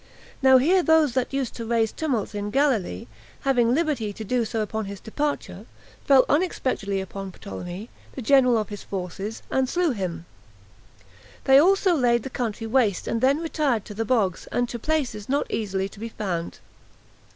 Now 0.41 0.57
here 0.57 0.81
those 0.81 1.13
that 1.13 1.31
used 1.31 1.53
to 1.57 1.63
raise 1.67 1.91
tumults 1.91 2.33
in 2.33 2.49
Galilee, 2.49 3.05
having 3.41 3.71
liberty 3.75 4.09
so 4.09 4.13
to 4.17 4.23
do 4.23 4.59
upon 4.59 4.85
his 4.85 4.99
departure, 4.99 5.67
fell 6.05 6.25
unexpectedly 6.27 6.99
upon 6.99 7.31
Ptolemy, 7.33 7.87
the 8.13 8.23
general 8.23 8.57
of 8.57 8.69
his 8.69 8.81
forces, 8.81 9.43
and 9.51 9.69
slew 9.69 9.91
him; 9.91 10.25
they 11.43 11.59
also 11.59 11.93
laid 11.93 12.23
the 12.23 12.31
country 12.31 12.65
waste, 12.65 13.07
and 13.07 13.21
then 13.21 13.41
retired 13.41 13.85
to 13.85 13.93
the 13.93 14.03
bogs, 14.03 14.47
and 14.51 14.67
to 14.69 14.79
places 14.79 15.29
not 15.29 15.45
easily 15.51 15.87
to 15.89 15.99
be 15.99 16.09
found. 16.09 16.57